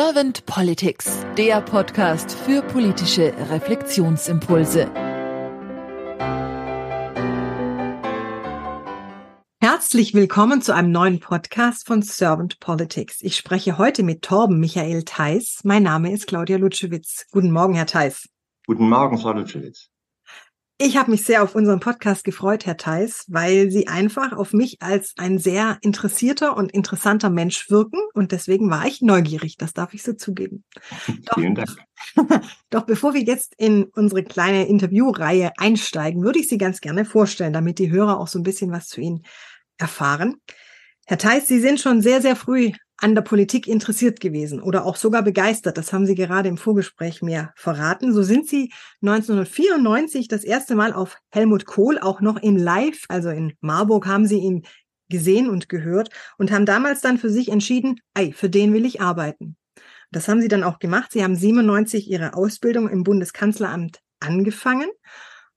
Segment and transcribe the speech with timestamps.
[0.00, 4.88] Servant Politics, der Podcast für politische Reflexionsimpulse.
[9.60, 13.20] Herzlich willkommen zu einem neuen Podcast von Servant Politics.
[13.22, 15.62] Ich spreche heute mit Torben Michael Theis.
[15.64, 17.26] Mein Name ist Claudia Lutschewitz.
[17.32, 18.28] Guten Morgen, Herr Theis.
[18.68, 19.90] Guten Morgen, Frau Lutschewitz.
[20.80, 24.80] Ich habe mich sehr auf unseren Podcast gefreut, Herr Theis, weil Sie einfach auf mich
[24.80, 29.92] als ein sehr interessierter und interessanter Mensch wirken und deswegen war ich neugierig, das darf
[29.92, 30.62] ich so zugeben.
[31.24, 31.76] Doch, Vielen Dank.
[32.70, 37.52] Doch bevor wir jetzt in unsere kleine Interviewreihe einsteigen, würde ich Sie ganz gerne vorstellen,
[37.52, 39.24] damit die Hörer auch so ein bisschen was zu Ihnen
[39.78, 40.36] erfahren.
[41.06, 44.96] Herr Theis, Sie sind schon sehr, sehr früh an der Politik interessiert gewesen oder auch
[44.96, 45.78] sogar begeistert.
[45.78, 48.12] Das haben Sie gerade im Vorgespräch mir verraten.
[48.12, 53.30] So sind Sie 1994 das erste Mal auf Helmut Kohl auch noch in Live, also
[53.30, 54.66] in Marburg, haben Sie ihn
[55.08, 59.00] gesehen und gehört und haben damals dann für sich entschieden, ey, für den will ich
[59.00, 59.56] arbeiten.
[60.10, 61.12] Das haben Sie dann auch gemacht.
[61.12, 64.88] Sie haben 97 Ihre Ausbildung im Bundeskanzleramt angefangen,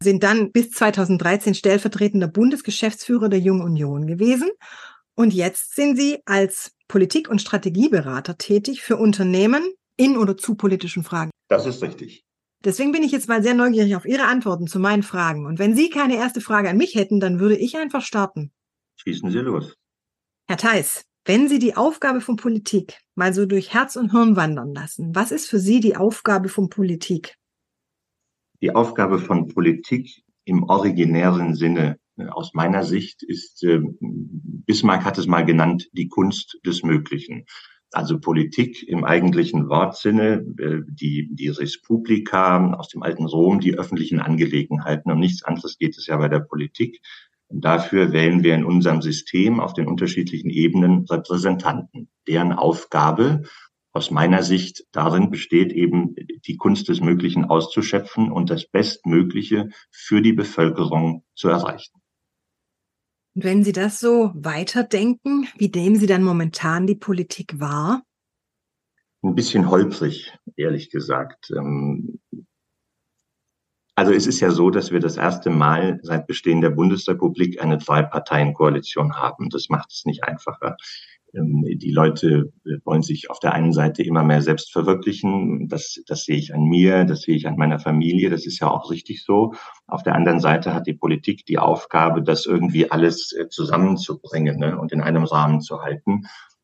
[0.02, 4.52] sind dann bis 2013 stellvertretender Bundesgeschäftsführer der Jungen Union gewesen
[5.16, 9.64] und jetzt sind Sie als Politik- und Strategieberater tätig für Unternehmen
[9.96, 11.32] in oder zu politischen Fragen.
[11.48, 12.26] Das ist richtig.
[12.66, 15.46] Deswegen bin ich jetzt mal sehr neugierig auf Ihre Antworten zu meinen Fragen.
[15.46, 18.52] Und wenn Sie keine erste Frage an mich hätten, dann würde ich einfach starten.
[18.98, 19.78] Schießen Sie los.
[20.50, 24.74] Herr Theis, wenn Sie die Aufgabe von Politik mal so durch Herz und Hirn wandern
[24.74, 27.38] lassen, was ist für Sie die Aufgabe von Politik?
[28.60, 35.28] Die Aufgabe von Politik im originären Sinne aus meiner Sicht ist, äh, Bismarck hat es
[35.28, 37.46] mal genannt, die Kunst des Möglichen.
[37.94, 44.20] Also Politik im eigentlichen Wortsinne, äh, die, die Respublika aus dem alten Rom, die öffentlichen
[44.20, 45.12] Angelegenheiten.
[45.12, 47.02] Um nichts anderes geht es ja bei der Politik.
[47.48, 53.44] Und dafür wählen wir in unserem System auf den unterschiedlichen Ebenen Repräsentanten, deren Aufgabe
[53.94, 56.16] aus meiner Sicht darin besteht, eben
[56.46, 62.01] die Kunst des Möglichen auszuschöpfen und das Bestmögliche für die Bevölkerung zu erreichen.
[63.34, 68.04] Und wenn Sie das so weiterdenken, wie nehmen Sie dann momentan die Politik wahr?
[69.24, 71.52] Ein bisschen holprig, ehrlich gesagt.
[71.56, 72.20] Ähm,
[73.96, 77.78] also es ist ja so, dass wir das erste Mal seit Bestehen der Bundesrepublik eine
[77.78, 79.50] Zwei-Parteien-Koalition haben.
[79.50, 80.76] Das macht es nicht einfacher.
[81.34, 85.68] Ähm, die Leute äh, wollen sich auf der einen Seite immer mehr selbst verwirklichen.
[85.68, 88.30] Das, das sehe ich an mir, das sehe ich an meiner Familie.
[88.30, 89.54] Das ist ja auch richtig so.
[89.88, 94.78] Auf der anderen Seite hat die Politik die Aufgabe, das irgendwie alles äh, zusammenzubringen ne,
[94.78, 96.24] und in einem Rahmen zu halten.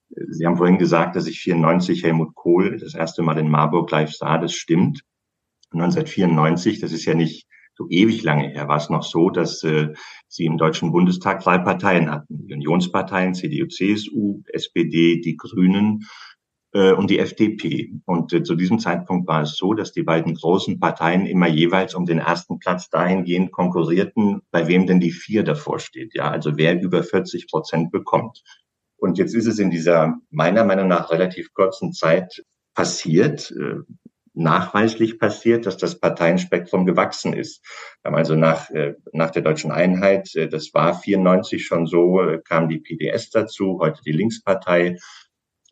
[0.09, 4.13] Sie haben vorhin gesagt, dass ich 94 Helmut Kohl das erste Mal in Marburg live
[4.13, 4.37] sah.
[4.37, 5.01] Das stimmt.
[5.73, 7.46] 1994, das ist ja nicht
[7.77, 9.93] so ewig lange her war es noch so, dass äh,
[10.27, 12.47] sie im Deutschen Bundestag zwei Parteien hatten.
[12.47, 16.07] Die Unionsparteien, CDU, CSU, SPD, die Grünen
[16.73, 17.93] äh, und die FDP.
[18.05, 21.93] Und äh, zu diesem Zeitpunkt war es so, dass die beiden großen Parteien immer jeweils
[21.93, 26.15] um den ersten Platz dahingehend konkurrierten, bei wem denn die vier davor steht.
[26.15, 28.41] Ja, also wer über 40 Prozent bekommt.
[28.97, 33.81] Und jetzt ist es in dieser meiner Meinung nach relativ kurzen Zeit passiert, äh,
[34.37, 37.65] nachweislich passiert, dass das Parteienspektrum gewachsen ist.
[38.01, 42.21] Wir haben also nach, äh, nach der deutschen Einheit, äh, das war 94 schon so,
[42.21, 44.97] äh, kam die PDS dazu, heute die Linkspartei.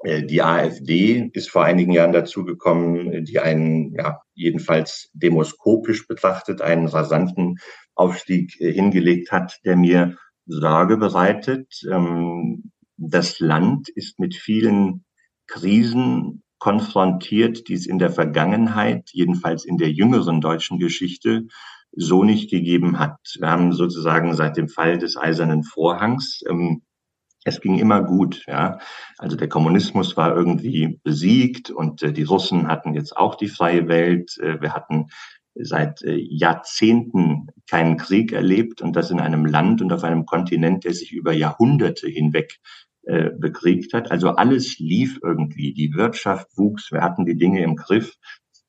[0.03, 7.57] Die AfD ist vor einigen Jahren dazugekommen, die einen, ja, jedenfalls demoskopisch betrachtet, einen rasanten
[7.95, 11.81] Aufstieg hingelegt hat, der mir Sorge bereitet.
[11.89, 15.05] Ähm, das Land ist mit vielen
[15.47, 21.45] Krisen konfrontiert, die es in der Vergangenheit, jedenfalls in der jüngeren deutschen Geschichte,
[21.91, 23.19] so nicht gegeben hat.
[23.37, 26.81] Wir haben sozusagen seit dem Fall des Eisernen Vorhangs ähm,
[27.47, 28.79] es ging immer gut, ja.
[29.19, 33.87] Also der Kommunismus war irgendwie besiegt und äh, die Russen hatten jetzt auch die freie
[33.87, 34.35] Welt.
[34.39, 35.09] Äh, wir hatten
[35.53, 40.83] seit äh, Jahrzehnten keinen Krieg erlebt und das in einem Land und auf einem Kontinent,
[40.83, 42.57] der sich über Jahrhunderte hinweg
[43.05, 44.11] äh, bekriegt hat.
[44.11, 45.73] Also alles lief irgendwie.
[45.73, 48.16] Die Wirtschaft wuchs, wir hatten die Dinge im Griff.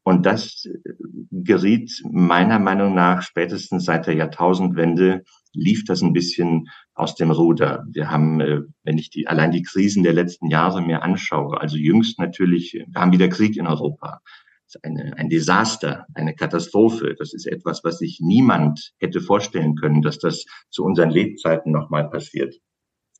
[0.02, 0.92] Und das äh,
[1.32, 7.84] geriet meiner Meinung nach spätestens seit der Jahrtausendwende lief das ein bisschen aus dem Ruder.
[7.90, 11.76] Wir haben, äh, wenn ich die, allein die Krisen der letzten Jahre mir anschaue, also
[11.76, 14.20] jüngst natürlich, wir haben wieder Krieg in Europa.
[14.66, 17.14] Das ist eine, ein Desaster, eine Katastrophe.
[17.18, 22.10] Das ist etwas, was sich niemand hätte vorstellen können, dass das zu unseren Lebzeiten nochmal
[22.10, 22.54] passiert.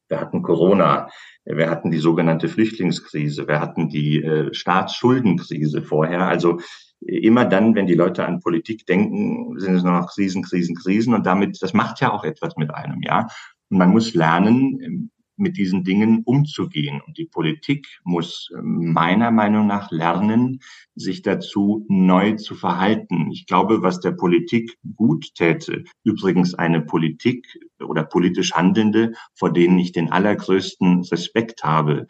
[0.09, 1.09] Wir hatten Corona,
[1.45, 6.29] wir hatten die sogenannte Flüchtlingskrise, wir hatten die äh, Staatsschuldenkrise vorher.
[6.29, 6.61] Also
[7.01, 11.15] immer dann, wenn die Leute an Politik denken, sind es nur noch Krisen, Krisen, Krisen.
[11.15, 13.27] Und damit, das macht ja auch etwas mit einem, ja.
[13.69, 17.01] Und man muss lernen, mit diesen Dingen umzugehen.
[17.01, 20.61] Und die Politik muss meiner Meinung nach lernen,
[20.95, 23.31] sich dazu neu zu verhalten.
[23.31, 27.47] Ich glaube, was der Politik gut täte, übrigens eine Politik
[27.81, 32.07] oder politisch Handelnde, vor denen ich den allergrößten Respekt habe,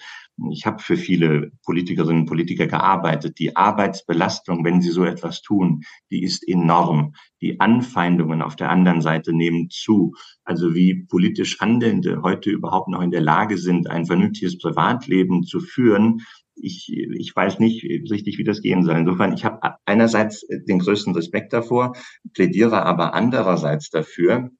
[0.52, 3.38] ich habe für viele Politikerinnen und Politiker gearbeitet.
[3.38, 7.14] Die Arbeitsbelastung, wenn sie so etwas tun, die ist enorm.
[7.40, 10.14] Die Anfeindungen auf der anderen Seite nehmen zu.
[10.44, 15.60] Also wie politisch Handelnde heute überhaupt noch in der Lage sind, ein vernünftiges Privatleben zu
[15.60, 16.20] führen,
[16.58, 18.96] ich, ich weiß nicht richtig, wie das gehen soll.
[18.96, 21.94] Insofern, ich habe einerseits den größten Respekt davor,
[22.32, 24.50] plädiere aber andererseits dafür,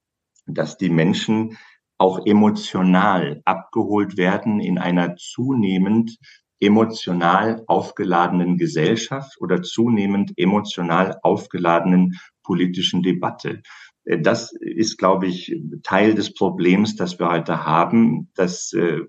[0.47, 1.57] dass die Menschen
[1.99, 6.17] auch emotional abgeholt werden in einer zunehmend
[6.61, 13.63] emotional aufgeladenen Gesellschaft oder zunehmend emotional aufgeladenen politischen Debatte.
[14.05, 19.01] Äh, das ist, glaube ich, Teil des Problems, das wir heute haben, dass äh,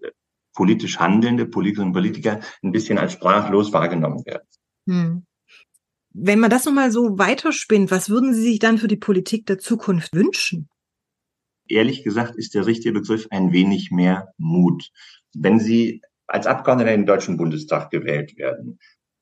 [0.54, 4.48] politisch handelnde Politikerinnen und Politiker ein bisschen als sprachlos wahrgenommen werden.
[4.90, 5.26] Hm.
[6.14, 9.60] Wenn man das nochmal so weiterspinnt, was würden Sie sich dann für die Politik der
[9.60, 10.68] Zukunft wünschen?
[11.70, 14.92] Ehrlich gesagt ist der richtige Begriff ein wenig mehr Mut.
[15.34, 18.80] Wenn Sie als Abgeordneter in den Deutschen Bundestag gewählt werden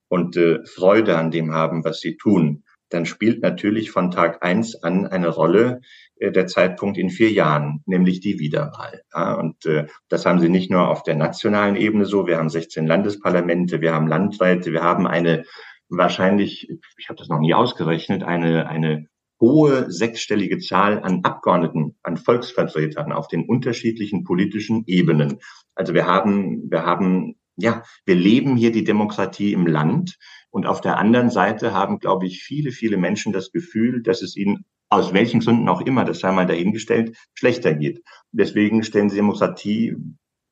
[0.07, 4.75] und äh, Freude an dem haben, was Sie tun, dann spielt natürlich von Tag eins
[4.75, 5.81] an eine Rolle
[6.17, 9.01] äh, der Zeitpunkt in vier Jahren, nämlich die Wiederwahl.
[9.13, 12.27] Ja, und äh, das haben Sie nicht nur auf der nationalen Ebene so.
[12.27, 15.45] Wir haben 16 Landesparlamente, wir haben Landräte, wir haben eine
[15.89, 19.07] wahrscheinlich, ich habe das noch nie ausgerechnet, eine eine
[19.45, 25.37] hohe sechsstellige Zahl an Abgeordneten, an Volksvertretern auf den unterschiedlichen politischen Ebenen.
[25.75, 30.17] Also wir haben, wir haben, ja, wir leben hier die Demokratie im Land.
[30.49, 34.35] Und auf der anderen Seite haben, glaube ich, viele, viele Menschen das Gefühl, dass es
[34.35, 38.01] ihnen aus welchen Gründen auch immer, das sei mal dahingestellt, schlechter geht.
[38.31, 39.95] Deswegen stellen sie Demokratie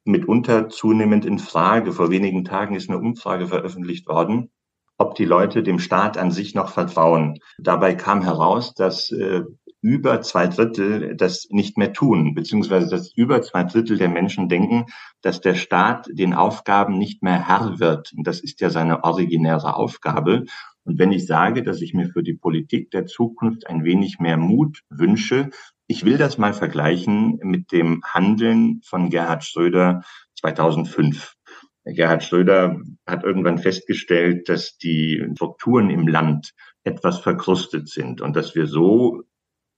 [0.05, 1.93] mitunter zunehmend in Frage.
[1.93, 4.51] Vor wenigen Tagen ist eine Umfrage veröffentlicht worden,
[4.97, 7.39] ob die Leute dem Staat an sich noch vertrauen.
[7.57, 9.43] Dabei kam heraus, dass äh,
[9.83, 14.85] über zwei Drittel das nicht mehr tun, beziehungsweise dass über zwei Drittel der Menschen denken,
[15.21, 18.13] dass der Staat den Aufgaben nicht mehr Herr wird.
[18.15, 20.45] Und das ist ja seine originäre Aufgabe.
[20.85, 24.37] Und wenn ich sage, dass ich mir für die Politik der Zukunft ein wenig mehr
[24.37, 25.49] Mut wünsche,
[25.87, 30.03] ich will das mal vergleichen mit dem Handeln von Gerhard Schröder
[30.39, 31.35] 2005.
[31.85, 36.53] Gerhard Schröder hat irgendwann festgestellt, dass die Strukturen im Land
[36.83, 39.23] etwas verkrustet sind und dass wir so,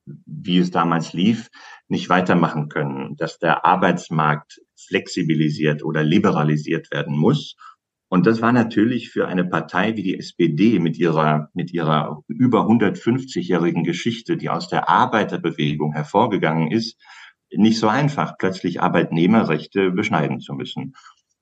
[0.05, 1.49] wie es damals lief,
[1.87, 7.55] nicht weitermachen können, dass der Arbeitsmarkt flexibilisiert oder liberalisiert werden muss.
[8.07, 12.67] Und das war natürlich für eine Partei wie die SPD mit ihrer, mit ihrer über
[12.67, 17.01] 150-jährigen Geschichte, die aus der Arbeiterbewegung hervorgegangen ist,
[17.51, 20.93] nicht so einfach, plötzlich Arbeitnehmerrechte beschneiden zu müssen.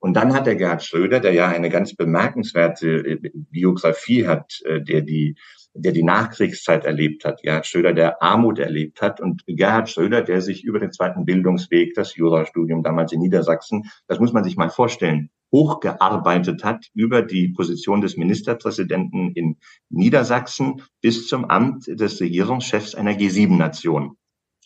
[0.04, 4.82] Und dann hat der Gerhard Schröder, der ja eine ganz bemerkenswerte äh, Biografie hat, äh,
[4.82, 5.38] der die
[5.76, 10.42] der die Nachkriegszeit erlebt hat, Gerhard Schröder, der Armut erlebt hat und Gerhard Schröder, der
[10.42, 14.70] sich über den zweiten Bildungsweg, das Jurastudium damals in Niedersachsen, das muss man sich mal
[14.70, 19.58] vorstellen, hochgearbeitet hat über die Position des Ministerpräsidenten in
[19.90, 24.18] Niedersachsen bis zum Amt des Regierungschefs einer G7-Nation.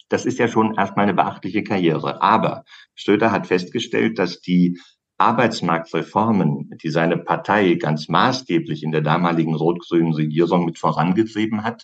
[0.10, 2.22] Das ist ja schon erstmal eine beachtliche Karriere.
[2.22, 2.64] Aber
[2.96, 4.80] Schröder hat festgestellt, dass die
[5.18, 11.84] Arbeitsmarktreformen, die seine Partei ganz maßgeblich in der damaligen rot-grünen Regierung mit vorangetrieben hat,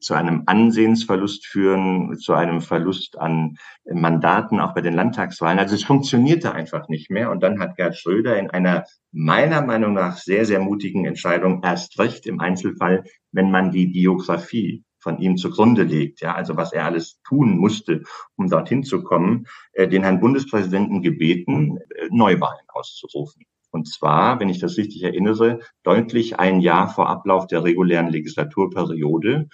[0.00, 5.58] zu einem Ansehensverlust führen, zu einem Verlust an Mandaten auch bei den Landtagswahlen.
[5.58, 7.30] Also es funktionierte einfach nicht mehr.
[7.30, 11.98] Und dann hat Gerd Schröder in einer meiner Meinung nach sehr, sehr mutigen Entscheidung erst
[11.98, 16.86] recht im Einzelfall, wenn man die Biografie von ihm zugrunde legt, ja, also was er
[16.86, 18.02] alles tun musste,
[18.36, 23.44] um dorthin zu kommen, äh, den Herrn Bundespräsidenten gebeten, äh, Neuwahlen auszurufen.
[23.70, 29.48] Und zwar, wenn ich das richtig erinnere, deutlich ein Jahr vor Ablauf der regulären Legislaturperiode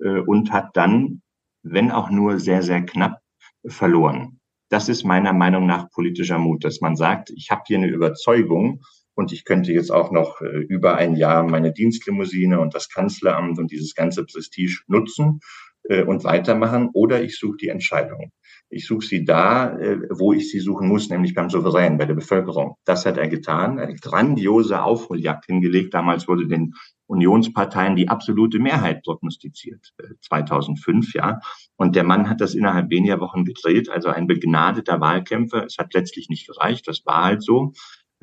[0.00, 1.22] äh, und hat dann,
[1.62, 3.20] wenn auch nur sehr, sehr knapp,
[3.68, 4.38] verloren.
[4.68, 8.82] Das ist meiner Meinung nach politischer Mut, dass man sagt, ich habe hier eine Überzeugung
[9.16, 13.58] und ich könnte jetzt auch noch äh, über ein Jahr meine Dienstlimousine und das Kanzleramt
[13.58, 15.40] und dieses ganze Prestige nutzen
[15.84, 16.90] äh, und weitermachen.
[16.92, 18.30] Oder ich suche die Entscheidung.
[18.68, 22.14] Ich suche sie da, äh, wo ich sie suchen muss, nämlich beim Souverän, bei der
[22.14, 22.76] Bevölkerung.
[22.84, 23.78] Das hat er getan.
[23.78, 25.94] Eine grandiose Aufholjagd hingelegt.
[25.94, 26.74] Damals wurde den
[27.06, 31.38] Unionsparteien die absolute Mehrheit prognostiziert, 2005, ja.
[31.76, 35.64] Und der Mann hat das innerhalb weniger Wochen gedreht, also ein begnadeter Wahlkämpfer.
[35.64, 37.72] Es hat letztlich nicht gereicht, das war halt so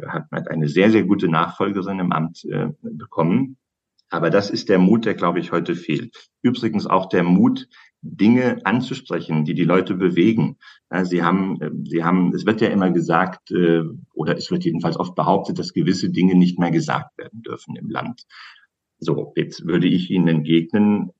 [0.08, 3.58] hat, hat eine sehr, sehr gute Nachfolgerin im Amt äh, bekommen.
[4.10, 6.30] Aber das ist der Mut, der, glaube ich, heute fehlt.
[6.44, 7.68] Übrigens auch der Mut,
[8.04, 10.58] Dinge anzusprechen, die die Leute bewegen.
[11.04, 13.82] Sie haben, Sie haben, es wird ja immer gesagt, äh,
[14.14, 17.90] oder es wird jedenfalls oft behauptet, dass gewisse Dinge nicht mehr gesagt werden dürfen im
[17.90, 18.24] Land.
[19.00, 21.12] So, jetzt würde ich Ihnen entgegnen,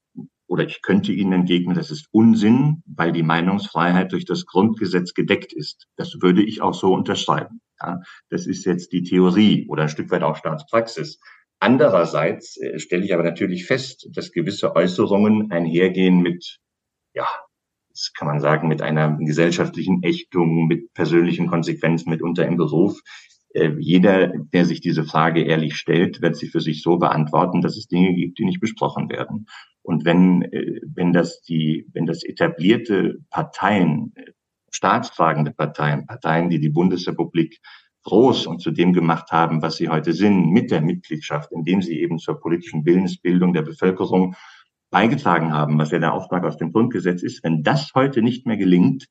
[0.46, 5.54] oder ich könnte Ihnen entgegnen, das ist Unsinn, weil die Meinungsfreiheit durch das Grundgesetz gedeckt
[5.54, 5.88] ist.
[5.96, 7.62] Das würde ich auch so unterschreiben.
[7.84, 8.00] Ja,
[8.30, 11.20] das ist jetzt die Theorie oder ein Stück weit auch Staatspraxis.
[11.60, 16.60] Andererseits äh, stelle ich aber natürlich fest, dass gewisse Äußerungen einhergehen mit
[17.14, 17.28] ja,
[17.90, 23.00] das kann man sagen, mit einer gesellschaftlichen Ächtung, mit persönlichen Konsequenzen mitunter im Beruf.
[23.54, 27.78] Äh, jeder, der sich diese Frage ehrlich stellt, wird sie für sich so beantworten, dass
[27.78, 29.46] es Dinge gibt, die nicht besprochen werden.
[29.84, 34.14] Und wenn, äh, wenn das die, wenn das etablierte Parteien,
[34.74, 37.60] staatstragende Parteien, Parteien, die die Bundesrepublik
[38.04, 42.00] groß und zu dem gemacht haben, was sie heute sind, mit der Mitgliedschaft, indem sie
[42.00, 44.36] eben zur politischen Willensbildung der Bevölkerung
[44.92, 48.58] beigetragen haben, was ja der Auftrag aus dem Grundgesetz ist, wenn das heute nicht mehr
[48.58, 49.08] gelingt,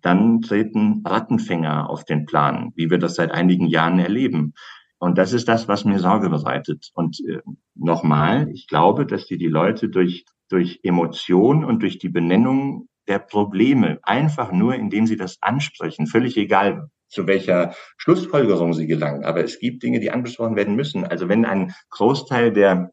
[0.00, 4.52] dann treten Rattenfänger auf den Plan, wie wir das seit einigen Jahren erleben.
[4.98, 6.90] Und das ist das, was mir Sorge bereitet.
[6.94, 7.40] Und äh,
[7.74, 13.18] nochmal, ich glaube, dass die die Leute durch, durch Emotion und durch die Benennung der
[13.18, 19.24] Probleme, einfach nur indem sie das ansprechen, völlig egal, zu welcher Schlussfolgerung sie gelangen.
[19.24, 21.04] Aber es gibt Dinge, die angesprochen werden müssen.
[21.04, 22.90] Also wenn ein Großteil der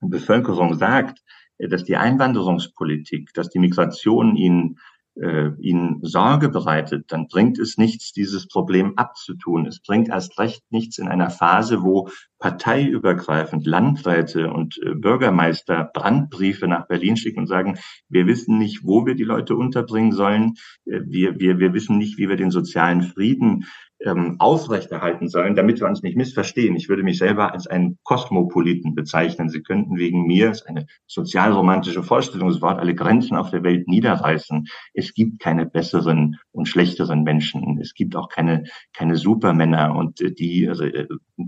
[0.00, 1.20] Bevölkerung sagt,
[1.58, 4.78] dass die Einwanderungspolitik, dass die Migration ihnen
[5.20, 9.66] äh, ihnen Sorge bereitet, dann bringt es nichts, dieses Problem abzutun.
[9.66, 12.08] Es bringt erst recht nichts in einer Phase, wo
[12.40, 17.78] parteiübergreifend Landräte und äh, Bürgermeister Brandbriefe nach Berlin schicken und sagen,
[18.08, 20.54] wir wissen nicht, wo wir die Leute unterbringen sollen.
[20.86, 23.66] Äh, wir, wir, wir wissen nicht, wie wir den sozialen Frieden
[24.02, 26.74] ähm, aufrechterhalten sollen, damit wir uns nicht missverstehen.
[26.74, 29.50] Ich würde mich selber als einen Kosmopoliten bezeichnen.
[29.50, 34.66] Sie könnten wegen mir, ist eine sozialromantische Vorstellungswort, alle Grenzen auf der Welt niederreißen.
[34.94, 37.78] Es gibt keine besseren und schlechteren Menschen.
[37.80, 40.84] Es gibt auch keine, keine Supermänner und äh, die also,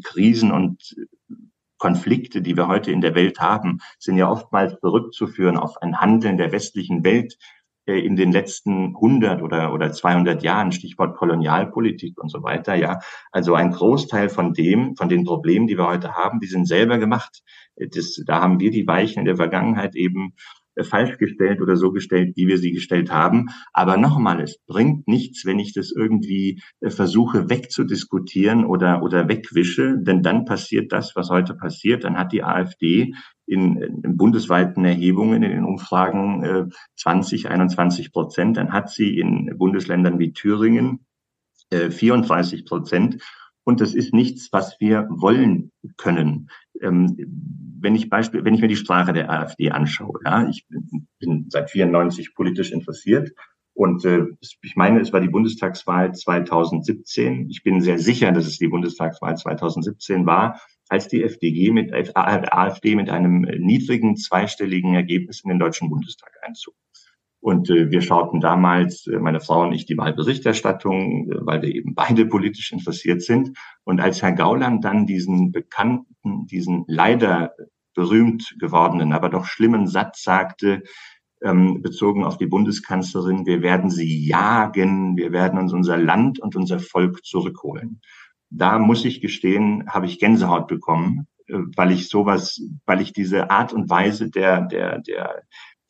[0.05, 0.53] Krisen
[1.79, 6.37] Konflikte, die wir heute in der Welt haben, sind ja oftmals zurückzuführen auf ein Handeln
[6.37, 7.37] der westlichen Welt,
[7.87, 13.01] äh, in den letzten 100 oder, oder 200 Jahren, Stichwort Kolonialpolitik und so weiter, ja.
[13.33, 16.99] Also ein Großteil von dem, von den Problemen, die wir heute haben, die sind selber
[16.99, 17.43] gemacht.
[17.75, 20.35] Äh, das, da haben wir die Weichen in der Vergangenheit eben
[20.81, 23.49] falsch gestellt oder so gestellt, wie wir sie gestellt haben.
[23.73, 29.97] Aber nochmal, es bringt nichts, wenn ich das irgendwie äh, versuche wegzudiskutieren oder, oder wegwische,
[29.99, 32.05] denn dann passiert das, was heute passiert.
[32.05, 33.15] Dann hat die AfD
[33.47, 36.65] in, in bundesweiten Erhebungen, in den Umfragen äh,
[36.97, 38.57] 20, 21 Prozent.
[38.57, 41.07] Dann hat sie in Bundesländern wie Thüringen
[41.71, 43.23] äh, 34 Prozent.
[43.65, 46.51] Und das ist nichts, was wir wollen können.
[46.81, 47.17] Ähm,
[47.81, 51.47] wenn ich Beispiel, wenn ich mir die Sprache der AfD anschaue, ja, ich bin, bin
[51.49, 53.33] seit 94 politisch interessiert
[53.75, 57.49] und äh, ich meine, es war die Bundestagswahl 2017.
[57.49, 62.11] Ich bin sehr sicher, dass es die Bundestagswahl 2017 war, als die FDG mit äh,
[62.15, 66.75] AfD mit einem niedrigen zweistelligen Ergebnis in den Deutschen Bundestag einzog.
[67.43, 71.75] Und äh, wir schauten damals, äh, meine Frau und ich, die Wahlberichterstattung, äh, weil wir
[71.75, 73.59] eben beide politisch interessiert sind.
[73.83, 77.53] Und als Herr Gauland dann diesen bekannten, diesen leider
[77.95, 80.85] berühmt gewordenen, aber doch schlimmen Satz sagte,
[81.43, 86.55] ähm, bezogen auf die Bundeskanzlerin, wir werden sie jagen, wir werden uns unser Land und
[86.55, 88.01] unser Volk zurückholen.
[88.51, 93.51] Da muss ich gestehen, habe ich Gänsehaut bekommen, äh, weil ich sowas, weil ich diese
[93.51, 95.43] Art und Weise der, der, der,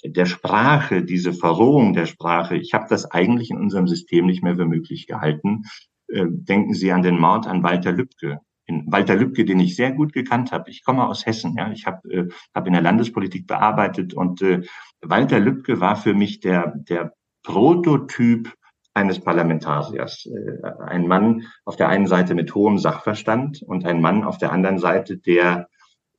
[0.04, 4.56] der Sprache, diese Verrohung der Sprache, ich habe das eigentlich in unserem System nicht mehr
[4.56, 5.62] für möglich gehalten.
[6.08, 8.38] Äh, denken Sie an den Mord an Walter Lübcke.
[8.66, 10.70] In Walter Lübcke, den ich sehr gut gekannt habe.
[10.70, 11.70] Ich komme aus Hessen, ja.
[11.72, 14.62] Ich habe äh, hab in der Landespolitik bearbeitet und äh,
[15.00, 18.52] Walter Lübcke war für mich der, der Prototyp
[18.94, 20.26] eines Parlamentariers.
[20.26, 24.52] Äh, ein Mann auf der einen Seite mit hohem Sachverstand und ein Mann auf der
[24.52, 25.68] anderen Seite, der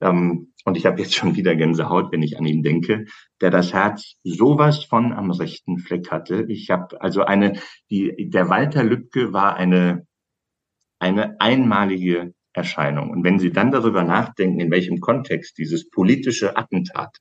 [0.04, 3.06] ähm, und ich habe jetzt schon wieder Gänsehaut, wenn ich an ihn denke,
[3.42, 6.46] der das Herz sowas von am rechten Fleck hatte.
[6.48, 10.08] Ich habe also eine, die, der Walter Lübcke war eine,
[11.00, 13.10] eine einmalige Erscheinung.
[13.10, 17.18] Und wenn Sie dann darüber nachdenken, in welchem Kontext dieses politische Attentat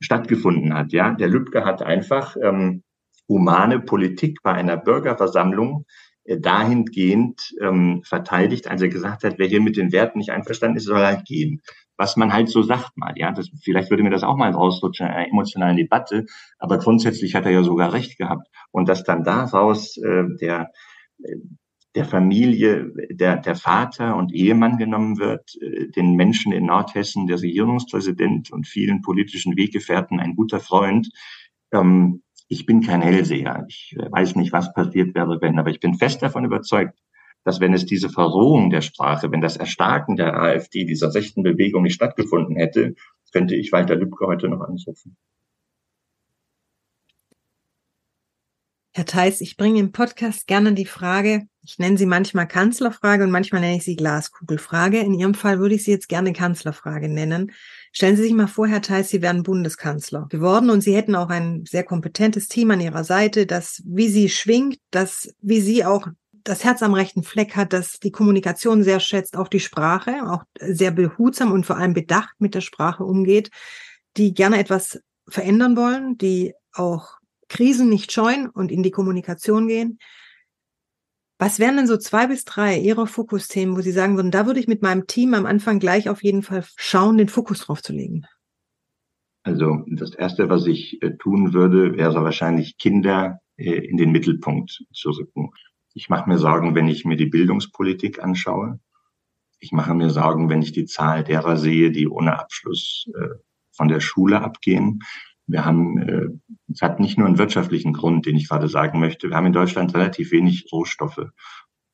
[0.00, 2.82] stattgefunden hat, ja, der Lübcke hat einfach ähm,
[3.28, 5.86] humane Politik bei einer Bürgerversammlung
[6.24, 10.76] äh, dahingehend ähm, verteidigt, als er gesagt hat, wer hier mit den Werten nicht einverstanden
[10.76, 11.62] ist, soll halt gehen
[11.96, 13.14] was man halt so sagt mal.
[13.16, 16.26] Ja, das, vielleicht würde mir das auch mal rausrutschen in einer emotionalen Debatte,
[16.58, 18.48] aber grundsätzlich hat er ja sogar recht gehabt.
[18.70, 20.70] Und dass dann daraus äh, der,
[21.94, 27.40] der Familie der, der Vater und Ehemann genommen wird, äh, den Menschen in Nordhessen der
[27.40, 31.08] Regierungspräsident und vielen politischen Weggefährten ein guter Freund.
[31.72, 33.64] Ähm, ich bin kein Hellseher.
[33.68, 36.96] Ich weiß nicht, was passiert wäre, wenn, aber ich bin fest davon überzeugt,
[37.46, 41.84] dass wenn es diese Verrohung der Sprache, wenn das Erstarken der AfD, dieser rechten Bewegung
[41.84, 42.96] nicht stattgefunden hätte,
[43.32, 45.16] könnte ich Walter Lübcke heute noch anrufen.
[48.92, 53.30] Herr Theis, ich bringe im Podcast gerne die Frage, ich nenne sie manchmal Kanzlerfrage und
[53.30, 55.00] manchmal nenne ich sie Glaskugelfrage.
[55.00, 57.52] In Ihrem Fall würde ich sie jetzt gerne Kanzlerfrage nennen.
[57.92, 61.28] Stellen Sie sich mal vor, Herr Theis, Sie wären Bundeskanzler geworden und Sie hätten auch
[61.28, 66.08] ein sehr kompetentes Team an Ihrer Seite, das wie Sie schwingt, das wie Sie auch
[66.46, 70.44] das Herz am rechten Fleck hat, das die Kommunikation sehr schätzt, auch die Sprache, auch
[70.60, 73.50] sehr behutsam und vor allem bedacht mit der Sprache umgeht,
[74.16, 77.16] die gerne etwas verändern wollen, die auch
[77.48, 79.98] Krisen nicht scheuen und in die Kommunikation gehen.
[81.38, 84.60] Was wären denn so zwei bis drei Ihrer Fokusthemen, wo Sie sagen würden, da würde
[84.60, 87.92] ich mit meinem Team am Anfang gleich auf jeden Fall schauen, den Fokus drauf zu
[87.92, 88.24] legen?
[89.42, 94.84] Also das Erste, was ich äh, tun würde, wäre wahrscheinlich Kinder äh, in den Mittelpunkt
[94.92, 95.50] zu rücken.
[95.96, 98.78] Ich mache mir Sorgen, wenn ich mir die Bildungspolitik anschaue.
[99.60, 103.36] Ich mache mir Sorgen, wenn ich die Zahl derer sehe, die ohne Abschluss äh,
[103.72, 105.00] von der Schule abgehen.
[105.46, 106.28] Wir haben, äh,
[106.70, 109.30] es hat nicht nur einen wirtschaftlichen Grund, den ich gerade sagen möchte.
[109.30, 111.30] Wir haben in Deutschland relativ wenig Rohstoffe.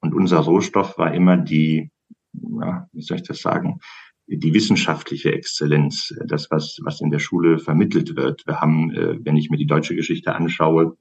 [0.01, 1.93] Und unser Rohstoff war immer die,
[2.33, 3.79] ja, wie soll ich das sagen,
[4.27, 8.45] die wissenschaftliche Exzellenz, das, was, was in der Schule vermittelt wird.
[8.49, 10.97] Wir haben, äh, wenn ich mir die deutsche Geschichte anschaue,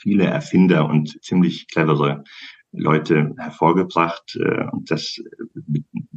[0.00, 2.24] viele Erfinder und ziemlich clevere
[2.72, 4.36] Leute hervorgebracht.
[4.36, 5.20] Äh, und das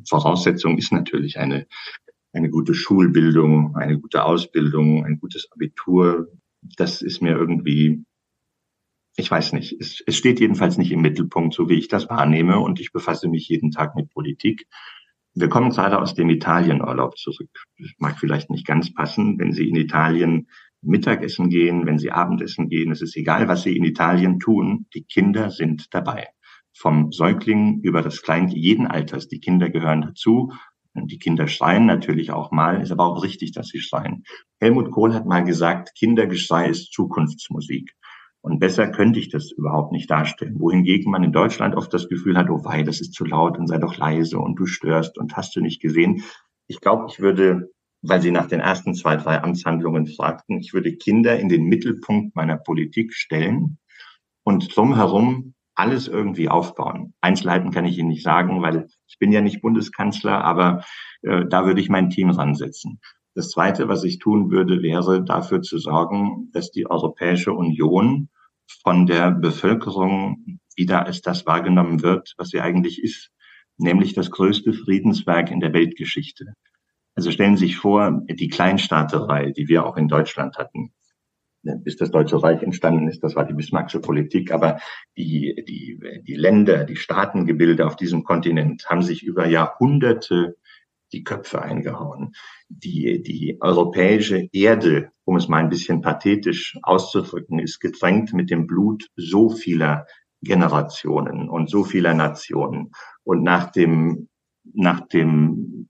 [0.08, 1.68] Voraussetzung ist natürlich eine
[2.36, 6.30] eine gute Schulbildung, eine gute Ausbildung, ein gutes Abitur,
[6.78, 8.04] das ist mir irgendwie,
[9.16, 12.60] ich weiß nicht, es, es steht jedenfalls nicht im Mittelpunkt, so wie ich das wahrnehme
[12.60, 14.68] und ich befasse mich jeden Tag mit Politik.
[15.36, 17.50] Wir kommen gerade aus dem Italienurlaub zurück.
[17.80, 20.48] Das mag vielleicht nicht ganz passen, wenn Sie in Italien
[20.84, 22.92] Mittagessen gehen, wenn Sie Abendessen gehen.
[22.92, 24.88] Es ist egal, was Sie in Italien tun.
[24.94, 26.28] Die Kinder sind dabei.
[26.76, 29.28] Vom Säugling über das Kleinkind jeden Alters.
[29.28, 30.52] Die Kinder gehören dazu.
[30.96, 34.24] Die Kinder schreien natürlich auch mal, ist aber auch richtig, dass sie schreien.
[34.60, 37.96] Helmut Kohl hat mal gesagt, Kindergeschrei ist Zukunftsmusik.
[38.42, 40.60] Und besser könnte ich das überhaupt nicht darstellen.
[40.60, 43.68] Wohingegen man in Deutschland oft das Gefühl hat, oh wei, das ist zu laut und
[43.68, 46.24] sei doch leise und du störst und hast du nicht gesehen.
[46.68, 47.72] Ich glaube, ich würde,
[48.04, 52.36] weil Sie nach den ersten zwei, drei Amtshandlungen fragten, ich würde Kinder in den Mittelpunkt
[52.36, 53.78] meiner Politik stellen
[54.44, 57.14] und drumherum alles irgendwie aufbauen.
[57.22, 60.84] Einzelheiten kann ich Ihnen nicht sagen, weil ich bin ja nicht Bundeskanzler, aber
[61.24, 63.00] äh, da würde ich mein Team ransetzen.
[63.36, 68.30] Das Zweite, was ich tun würde, wäre dafür zu sorgen, dass die Europäische Union
[68.84, 73.32] von der Bevölkerung wieder als das wahrgenommen wird, was sie eigentlich ist,
[73.78, 76.54] nämlich das größte Friedenswerk in der Weltgeschichte.
[77.16, 80.94] Also stellen Sie sich vor, die Kleinstaaterei, die wir auch in Deutschland hatten,
[81.62, 84.80] bis das Deutsche Reich entstanden ist, das war die Bismarckische Politik, aber
[85.18, 90.58] die, die, die Länder, die Staatengebilde auf diesem Kontinent haben sich über Jahrhunderte
[91.14, 92.34] die Köpfe eingehauen.
[92.68, 98.68] Die, die europäische Erde, um es mal ein bisschen pathetisch auszudrücken, ist getränkt mit dem
[98.68, 100.06] Blut so vieler
[100.42, 102.92] Generationen und so vieler Nationen.
[103.24, 104.28] Und nach dem,
[104.74, 105.88] nach dem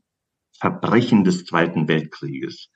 [0.64, 2.72] Verbrechen des Zweiten Weltkrieges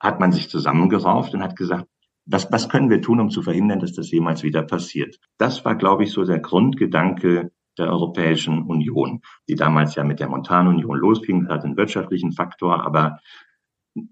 [0.00, 1.86] hat man sich zusammengerauft und hat gesagt,
[2.24, 5.18] was, was können wir tun, um zu verhindern, dass das jemals wieder passiert?
[5.36, 10.30] Das war, glaube ich, so der Grundgedanke der Europäischen Union, die damals ja mit der
[10.30, 13.20] Montanunion losging, hat einen wirtschaftlichen Faktor, aber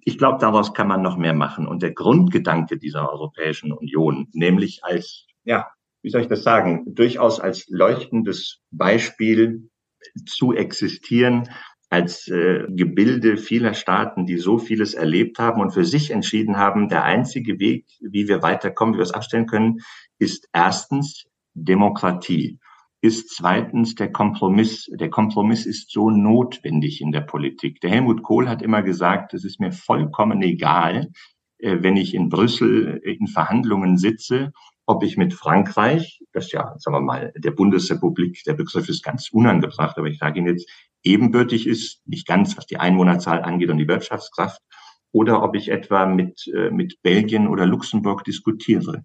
[0.04, 1.66] ich glaube, daraus kann man noch mehr machen.
[1.66, 5.68] Und der Grundgedanke dieser Europäischen Union, nämlich als, ja,
[6.02, 9.70] wie soll ich das sagen, durchaus als leuchtendes Beispiel
[10.26, 11.48] zu existieren,
[11.90, 16.88] als äh, Gebilde vieler Staaten, die so vieles erlebt haben und für sich entschieden haben,
[16.88, 19.80] der einzige Weg, wie wir weiterkommen, wie wir es abstellen können,
[20.18, 22.58] ist erstens Demokratie,
[23.00, 24.90] ist zweitens der Kompromiss.
[24.92, 27.80] Der Kompromiss ist so notwendig in der Politik.
[27.80, 31.10] Der Helmut Kohl hat immer gesagt, es ist mir vollkommen egal,
[31.58, 34.52] äh, wenn ich in Brüssel in Verhandlungen sitze
[34.88, 39.28] ob ich mit Frankreich, das ja, sagen wir mal, der Bundesrepublik, der Begriff ist ganz
[39.30, 40.66] unangebracht, aber ich sage Ihnen jetzt,
[41.02, 44.60] ebenbürtig ist, nicht ganz, was die Einwohnerzahl angeht und die Wirtschaftskraft,
[45.12, 49.04] oder ob ich etwa mit, äh, mit Belgien oder Luxemburg diskutiere.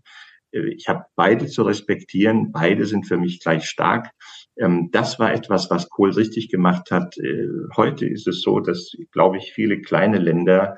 [0.52, 4.12] Äh, ich habe beide zu respektieren, beide sind für mich gleich stark.
[4.58, 7.18] Ähm, das war etwas, was Kohl richtig gemacht hat.
[7.18, 10.78] Äh, heute ist es so, dass, glaube ich, viele kleine Länder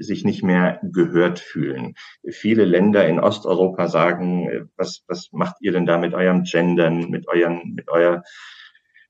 [0.00, 1.96] sich nicht mehr gehört fühlen.
[2.30, 7.28] Viele Länder in Osteuropa sagen, was, was macht ihr denn da mit eurem Gendern, mit
[7.28, 8.22] euren, mit euer,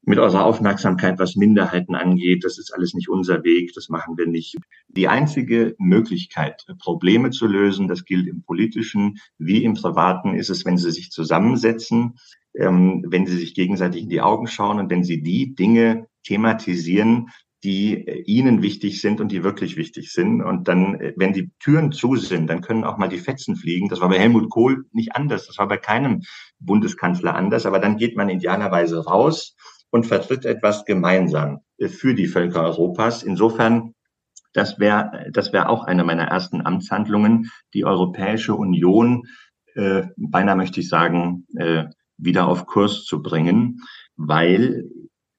[0.06, 4.26] mit eurer Aufmerksamkeit, was Minderheiten angeht, das ist alles nicht unser Weg, das machen wir
[4.26, 4.56] nicht.
[4.88, 10.64] Die einzige Möglichkeit, Probleme zu lösen, das gilt im politischen wie im privaten, ist es,
[10.64, 12.14] wenn sie sich zusammensetzen,
[12.54, 17.30] ähm, wenn sie sich gegenseitig in die Augen schauen und wenn sie die Dinge thematisieren,
[17.64, 20.40] die äh, ihnen wichtig sind und die wirklich wichtig sind.
[20.40, 23.88] Und dann, äh, wenn die Türen zu sind, dann können auch mal die Fetzen fliegen.
[23.88, 25.48] Das war bei Helmut Kohl nicht anders.
[25.48, 26.22] Das war bei keinem
[26.60, 27.66] Bundeskanzler anders.
[27.66, 29.56] Aber dann geht man idealerweise raus
[29.96, 33.22] und vertritt etwas gemeinsam für die Völker Europas.
[33.22, 33.94] Insofern,
[34.52, 39.24] das wäre das wäre auch eine meiner ersten Amtshandlungen, die Europäische Union,
[39.74, 41.84] äh, beinahe möchte ich sagen, äh,
[42.18, 43.80] wieder auf Kurs zu bringen,
[44.16, 44.84] weil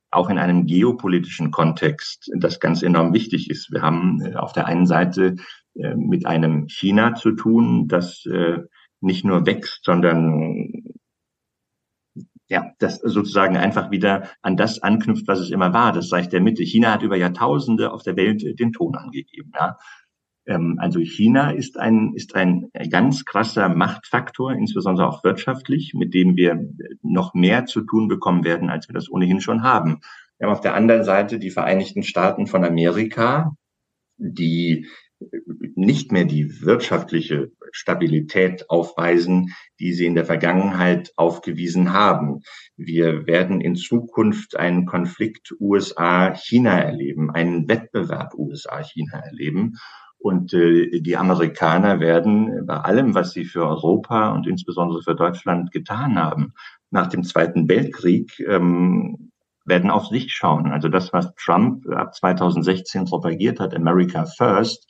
[0.10, 3.72] auch in einem geopolitischen Kontext das ganz enorm wichtig ist.
[3.72, 5.36] Wir haben äh, auf der einen Seite
[5.76, 8.60] äh, mit einem China zu tun, das äh,
[9.02, 10.84] nicht nur wächst, sondern
[12.50, 16.42] ja, das sozusagen einfach wieder an das anknüpft, was es immer war, das Reich der
[16.42, 16.64] Mitte.
[16.64, 19.52] China hat über Jahrtausende auf der Welt den Ton angegeben.
[19.54, 19.78] Ja.
[20.46, 26.36] Ähm, also China ist ein, ist ein ganz krasser Machtfaktor, insbesondere auch wirtschaftlich, mit dem
[26.38, 26.60] wir
[27.02, 30.00] noch mehr zu tun bekommen werden, als wir das ohnehin schon haben.
[30.38, 33.56] Wir haben auf der anderen Seite die Vereinigten Staaten von Amerika,
[34.18, 34.88] die
[35.76, 42.42] nicht mehr die wirtschaftliche Stabilität aufweisen, die sie in der Vergangenheit aufgewiesen haben.
[42.76, 49.78] Wir werden in Zukunft einen Konflikt USA-China erleben, einen Wettbewerb USA-China erleben.
[50.20, 55.72] Und äh, die Amerikaner werden bei allem, was sie für Europa und insbesondere für Deutschland
[55.72, 56.54] getan haben,
[56.90, 59.27] nach dem Zweiten Weltkrieg, ähm,
[59.68, 60.72] werden auf sich schauen.
[60.72, 64.88] Also das, was Trump ab 2016 propagiert hat, America First,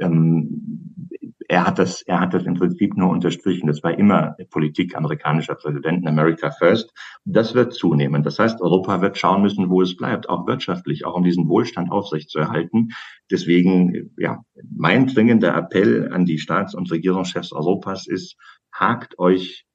[0.00, 1.08] ähm,
[1.48, 3.66] er hat das, er hat das im Prinzip nur unterstrichen.
[3.66, 6.92] Das war immer Politik amerikanischer Präsidenten, America First.
[7.24, 8.22] Das wird zunehmen.
[8.22, 11.90] Das heißt, Europa wird schauen müssen, wo es bleibt, auch wirtschaftlich, auch um diesen Wohlstand
[11.90, 12.90] aufrechtzuerhalten.
[13.32, 14.44] Deswegen, ja,
[14.76, 18.36] mein dringender Appell an die Staats- und Regierungschefs Europas ist,
[18.72, 19.66] hakt euch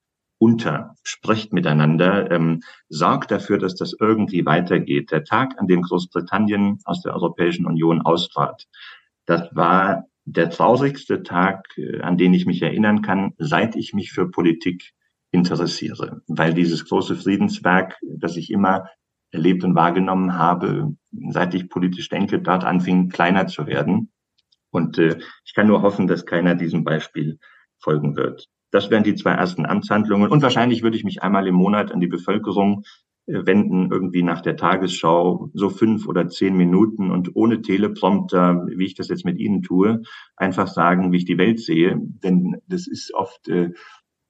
[0.46, 5.12] unter, sprecht miteinander, ähm, sorgt dafür, dass das irgendwie weitergeht.
[5.12, 8.68] Der Tag, an dem Großbritannien aus der Europäischen Union austrat,
[9.26, 14.12] das war der traurigste Tag, äh, an den ich mich erinnern kann, seit ich mich
[14.12, 14.94] für Politik
[15.32, 18.88] interessiere, weil dieses große Friedenswerk, das ich immer
[19.32, 20.96] erlebt und wahrgenommen habe,
[21.32, 24.12] seit ich politisch denke, dort anfing, kleiner zu werden.
[24.70, 27.40] Und äh, ich kann nur hoffen, dass keiner diesem Beispiel
[27.80, 28.48] folgen wird.
[28.72, 30.30] Das wären die zwei ersten Amtshandlungen.
[30.30, 32.84] Und wahrscheinlich würde ich mich einmal im Monat an die Bevölkerung
[33.28, 38.94] wenden irgendwie nach der Tagesschau so fünf oder zehn Minuten und ohne Teleprompter, wie ich
[38.94, 40.04] das jetzt mit Ihnen tue,
[40.36, 41.98] einfach sagen, wie ich die Welt sehe.
[42.00, 43.72] Denn das ist oft äh,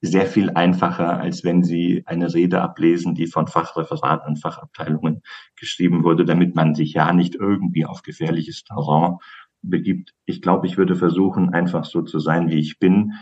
[0.02, 5.22] sehr viel einfacher, als wenn Sie eine Rede ablesen, die von Fachreferaten und Fachabteilungen
[5.58, 9.18] geschrieben wurde, damit man sich ja nicht irgendwie auf gefährliches Terrain
[9.62, 10.14] begibt.
[10.26, 13.14] Ich glaube, ich würde versuchen, einfach so zu sein, wie ich bin,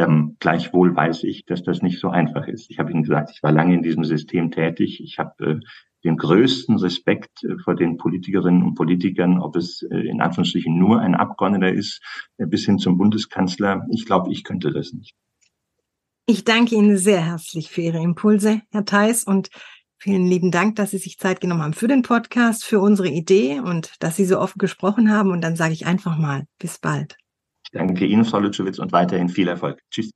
[0.00, 2.70] ähm, gleichwohl weiß ich, dass das nicht so einfach ist.
[2.70, 5.00] Ich habe Ihnen gesagt, ich war lange in diesem System tätig.
[5.02, 5.60] Ich habe äh,
[6.04, 11.00] den größten Respekt äh, vor den Politikerinnen und Politikern, ob es äh, in Anführungsstrichen nur
[11.00, 12.00] ein Abgeordneter ist,
[12.38, 13.86] äh, bis hin zum Bundeskanzler.
[13.90, 15.14] Ich glaube, ich könnte das nicht.
[16.26, 19.50] Ich danke Ihnen sehr herzlich für Ihre Impulse, Herr Theis, und
[19.98, 23.60] vielen lieben Dank, dass Sie sich Zeit genommen haben für den Podcast, für unsere Idee
[23.60, 25.30] und dass Sie so offen gesprochen haben.
[25.30, 27.18] Und dann sage ich einfach mal, bis bald.
[27.72, 29.80] Ich danke Ihnen, Frau Lutschewitz, und weiterhin viel Erfolg.
[29.90, 30.10] Tschüss.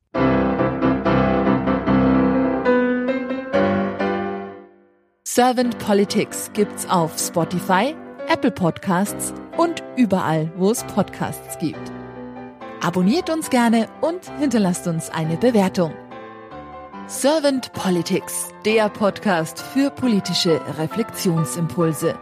[5.23, 7.95] Servant Politics gibt's auf Spotify,
[8.27, 11.91] Apple Podcasts und überall, wo es Podcasts gibt.
[12.81, 15.93] Abonniert uns gerne und hinterlasst uns eine Bewertung.
[17.07, 22.15] Servant Politics, der Podcast für politische Reflexionsimpulse.